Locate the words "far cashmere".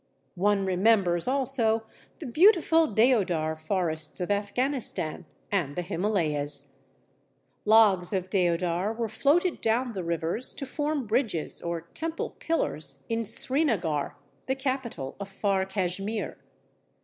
15.29-16.39